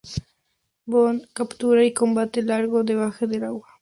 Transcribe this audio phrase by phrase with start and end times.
[0.87, 3.69] Bond captura y combate a Largo debajo del agua.